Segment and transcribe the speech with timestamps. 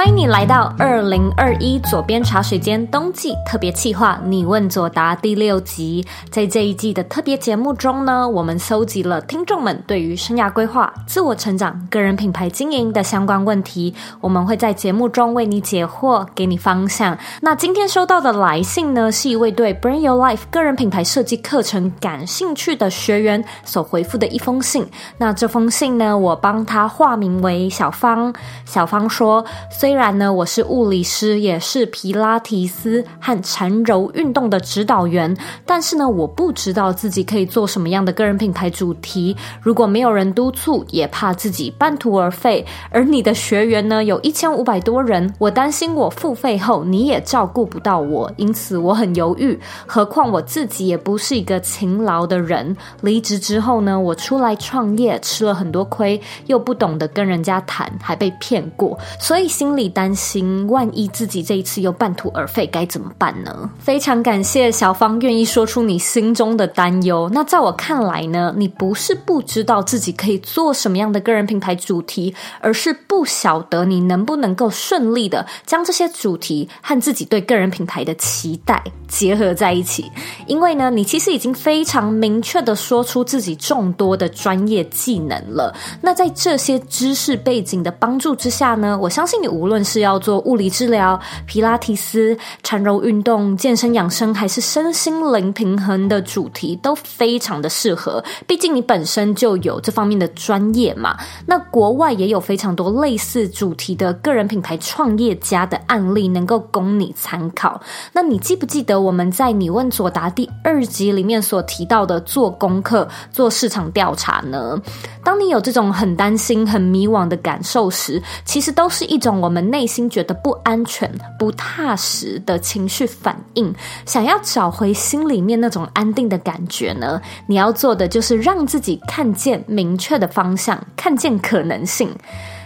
[0.00, 6.02] 欢迎你来到二零二一左边茶水间冬季特别企划“你问左答”第六集。
[6.30, 17.18] 在这一季的特别节目中呢，我们搜集了听众们对于生涯规划、自我成长、个人品牌经营的相关问题，我们会在节目中为你解惑，给你方向。
[17.42, 24.86] 那今天收到的来信呢，是一位对 Bring Your Life 个人品牌设计课程感兴趣的学员所回复的一封信。
[25.18, 28.32] 那这封信呢，我帮他化名为小芳。
[28.64, 35.36] 小芳说：“虽虽然呢，我是物理师，也是皮拉提斯和缠柔运动的指导员，
[35.66, 39.36] 但是呢，我不知道自己可以做什么样的个人品牌主题。
[39.60, 42.64] 如果没有人督促，也怕自己半途而废。
[42.90, 49.58] 而你的学员呢，有一千五百多人，我担心我付费后你也照顾不到我，因此我很犹豫。
[49.86, 52.76] 何况我自己也不是一个勤劳的人。
[53.00, 63.70] 离职之后呢，我出来创业，吃了很多亏，又不懂得跟人家谈，还被骗过，所以心里担心，万一自己这一次又半途而废，该怎么办呢？
[63.78, 67.28] 非常感谢小芳愿意说出你心中的担忧。
[67.32, 80.10] 那在我看来呢，你不是不知道自己可以做什么样的个人品牌主题，而是不晓得你能不能够顺利的将这些主题和自己对个人品牌的期待结合在一起。
[80.46, 85.74] 因为呢，你其实已经非常明确的说出自己众多的专业技能了。
[86.00, 98.22] 那在这些知识背景的帮助之下呢，我相信你无论是要做物理治疗、皮拉提斯、禅柔运动、健身养生，还是身心灵平衡的主题，都非常的适合。
[98.46, 101.16] 毕竟你本身就有这方面的专业嘛。
[101.46, 107.80] 那国外也有非常多类似主题的个人品牌创业家的案例，能够供你参考。
[108.12, 114.76] 那你记不记得我们在你问佐答第二集里面所提到的做功课、做市场调查呢？
[115.22, 123.74] 当你有这种很担心、很迷惘的感受时，其实都是一种我我们内心觉得不安全、不踏实的情绪反应。
[124.06, 132.14] 想要找回心里面那种安定的感觉呢，你要做的就是让自己看见明确的方向，看见可能性。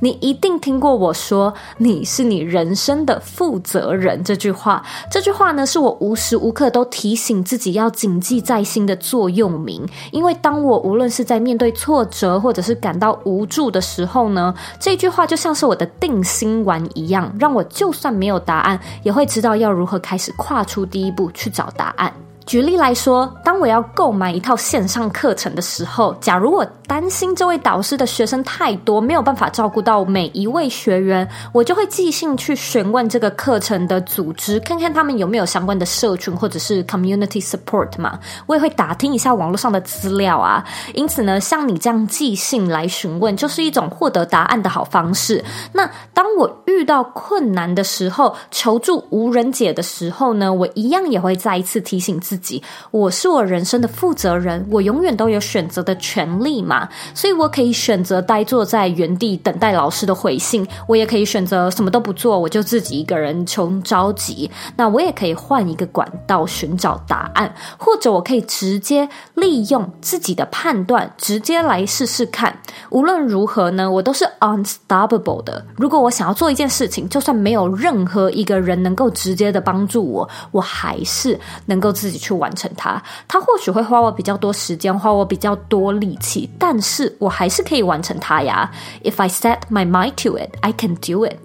[0.00, 4.84] 你一定听过我说“你是你人生的负责人”这句话。
[5.10, 9.84] 这句话呢，是我无时无刻都提醒自己要谨记在心的座右铭。
[10.12, 22.12] 因为当我无论是在面对挫折，或者是感到无助的时候呢，这句话就像是我的定心丸一样，让我就算没有答案，也会知道要如何开始跨出第一步去找答案。
[22.48, 38.18] 举例来说，当我要购买一套线上课程的时候，假如我担心这位导师的学生太多，没有办法照顾到每一位学员，我就会寄信去询问这个课程的组织，看看他们有没有相关的社群或者是 community support 嘛。
[38.46, 40.64] 我也会打听一下网络上的资料啊。
[40.94, 45.44] 因此呢，像你这样寄信来询问，就是一种获得答案的好方式。
[45.74, 64.50] 那当我遇到困难的时候，求助无人解的时候呢，我一样也会再一次提醒自己，己我是我人生的负责人，我永远都有选择的权利嘛，所以我可以选择呆坐在原地等待老师的回信，我也可以选择什么都不做，我就自己一个人穷着急。
[64.76, 72.56] 那我也可以换一个管道寻找答案，或者我可以直接利用自己的判断，直接来试试看。
[72.90, 75.64] 无论如何呢，我都是 unstoppable 的。
[75.76, 83.02] 如果我想要做一件事情，就算没有任何一个人能够直接的帮助我，我还是能够自己去去完成它。
[83.26, 88.70] 它或许会花我比较多时间，花我比较多力气，但是我还是可以完成它呀。
[89.02, 91.36] If I set my mind to it, I can do it.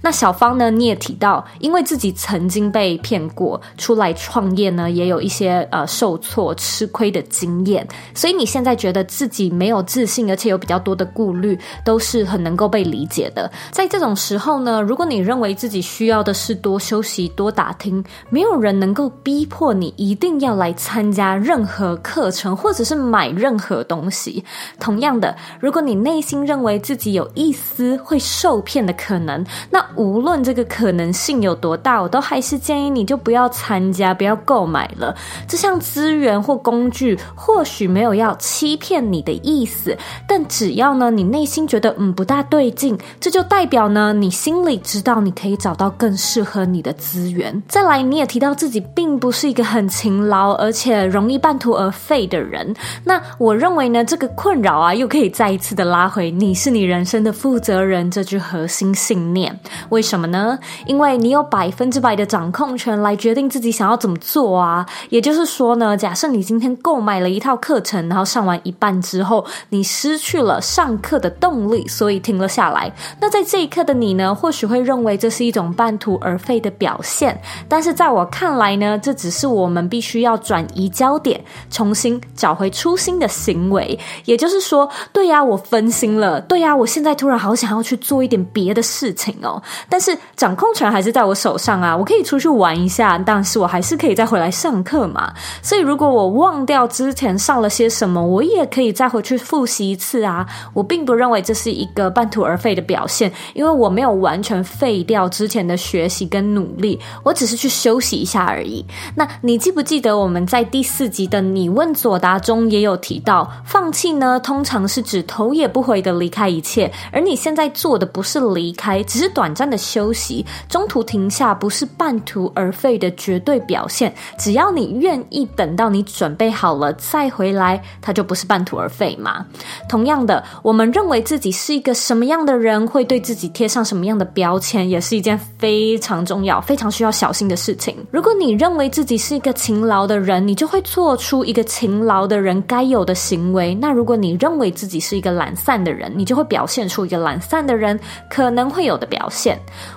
[0.00, 0.70] 那小芳呢？
[0.70, 13.50] 你也提到，因为自己曾经被骗过，出来创业呢，也有一些呃受挫、吃亏的经验，所以你现在觉得自己没有自信，而且有比较多的顾虑，都是很能够被理解的。
[13.70, 24.44] 在这种时候呢，如果你认为自己需要的是多休息、多打听，没有人能够逼迫你一定要来参加任何课程，或者是买任何东西。
[24.78, 35.14] 同样的，如果你内心认为自己有一丝会受骗的可能，那无论这个可能性有多大，我都还是建议你就不要参加，不要购买了。
[35.46, 39.96] 这项资源或工具或许没有要欺骗你的意思，
[40.26, 47.62] 但只要呢你内心觉得嗯不大对劲，这就代表呢你心里知道你可以找到更适合你的资源。
[47.66, 52.74] 再来，你也提到自己并不是一个很勤劳而且容易半途而废的人。
[53.04, 59.58] 那我认为呢这个困扰啊又可以再一次的拉回你是你人生的负责人这句核心信念。
[59.90, 60.58] 为什么呢？
[60.86, 64.86] 因为你有百分之百的掌控权来决定自己想要怎么做啊。
[65.10, 72.92] 也就是说呢，假设你今天购买了一套课程，然后上完一半之后，你失去了上课的动力，所以停了下来。
[73.20, 77.40] 那在这一刻的你呢，或许会认为这是一种半途而废的表现。
[77.68, 83.98] 但是在我看来呢，这只是我们必须要转移焦点，重新找回初心的行为。
[84.24, 89.62] 也就是说，对呀，我分心了，对呀，我现在突然好想要去做一点别的事情哦。
[89.88, 95.32] 但是掌控权还是在我手上啊，我可以出去玩一下，但是我还是可以再回来上课嘛。
[95.62, 100.46] 所以如果我忘掉之前上了些什么，我也可以再回去复习一次啊。
[100.74, 108.84] 我并不认为这是一个半途而废的表现，因为我没有完全废掉之前的学习跟努力，我只是去休息一下而已。
[109.14, 124.14] 那你记不记得我们在第四集的你问左答中也有提到，放弃呢，通常是指头也不回的离开一切，而你现在做的不是离开，只是短暂的休息，中途停下不是半途而废的绝对表现。
[124.38, 129.44] 只要你愿意等到你准备好了再回来，它就不是半途而废嘛。
[129.88, 137.96] 同样的，我们认为自己是一个什么样的人，会对自己贴上什么样的标签，也是一件非常重要、非常需要小心的事情。
[138.12, 143.74] 如果你认为自己是一个勤劳的人，你就会做出一个勤劳的人该有的行为。
[143.74, 149.47] 那如果你认为自己是一个懒散的人，你就会表现出一个懒散的人可能会有的表现。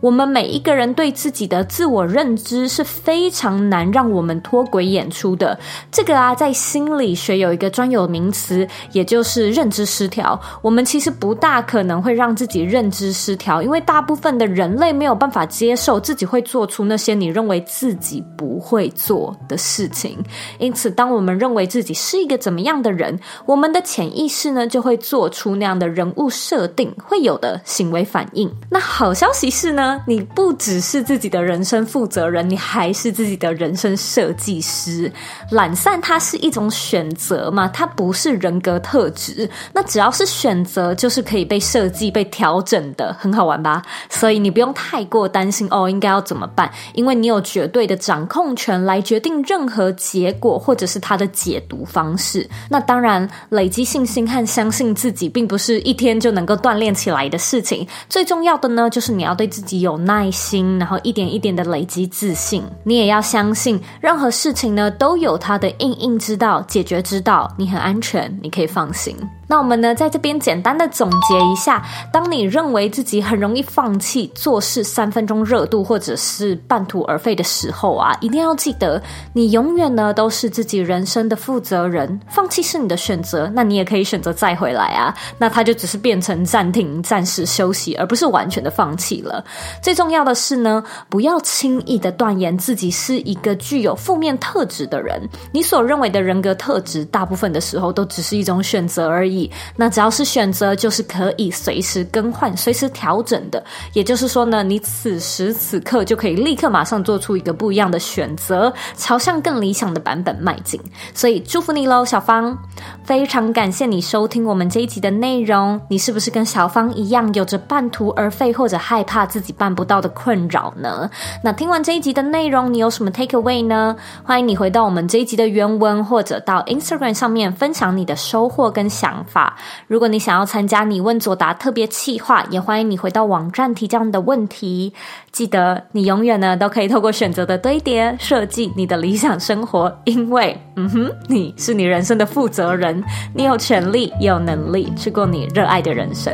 [0.00, 5.58] 我们每一个人对自己的自我认知是非常难让我们脱轨演出的。
[5.90, 10.40] 这个啊，在心理学有一个专有名词，也就是认知失调。
[10.62, 20.18] 我们其实不大可能会让自己认知失调，因为大部分的人类没有办法接受自己会做出那些你认为自己不会做的事情。
[20.58, 28.50] 因此，当我们认为自己是一个怎么样的人，我们的潜意识呢，就会做出那样的人物设定会有的行为反应。
[28.70, 35.12] 那好消息是呢，你不只是自己的人生负责人，你还是自己的人生设计师。
[35.50, 39.50] 懒散它是一种选择嘛，它不是人格特质。
[39.72, 43.82] 那只要是选择，就是可以被设计、被调整的，很好玩吧？
[44.08, 46.70] 所以你不用太过担心哦，应该要怎么办？
[46.94, 52.48] 因为你有绝对的掌控权来决定任何结果，或者是它的解读方式。
[52.70, 57.86] 那当然，累积信心和相信自己，并不是一天就能够锻炼起来的事情。
[58.08, 62.62] 最重要的呢，就是你要对自己有耐心，然后一点一点的累积自信。
[62.84, 67.52] 你也要相信，任何事情呢，都有它的应应之道、解决之道。
[67.56, 69.16] 你很安全，你可以放心。
[69.46, 79.02] 那我们呢，在这边简单的总结一下：当你认为自己很容易放弃做事三分钟热度，或者是半途而废的时候啊，一定要记得，
[79.34, 82.18] 你永远呢都是自己人生的负责人。
[82.28, 85.14] 放弃是你的选择，那你也可以选择再回来啊。
[85.36, 89.44] 那它就只是变成暂停、暂时休息，而不是完全的放弃了。
[89.82, 95.20] 最重要的是呢，不要轻易的断言自己是一个具有负面特质的人。
[95.52, 99.33] 你所认为的人格特质，大部分的时候都只是一种选择而已。
[99.76, 103.62] 那只要是选择，就是可以随时更换、随时调整的。
[103.92, 110.80] 也就是说呢，你此时此刻就可以立刻马上做出一个不一样的选择，朝向更理想的版本迈进。
[111.14, 112.56] 所以祝福你喽，小芳！
[113.04, 115.80] 非常感谢你收听我们这一集的内容。
[115.88, 121.10] 你是不是跟小芳一样，有着半途而废或者害怕自己办不到的困扰呢？
[121.42, 123.96] 那听完这一集的内容，你有什么 take away 呢？
[124.22, 129.56] 欢迎你回到我们这一集的原文，或者到 Instagram 上面分享你的收获跟想法。
[129.86, 134.92] 如果你想要参加你问左答特别企划，也欢迎你回到网站提交你的问题。
[135.32, 139.92] 记得，你永远呢都可以透过选择的堆叠，设计你的理想生活。
[140.04, 143.02] 因为，嗯哼，你是你人生的负责人，
[143.34, 146.32] 你有权利也有能力去过你热爱的人生。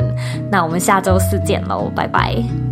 [0.51, 2.70] 那我们下周四见喽，拜拜。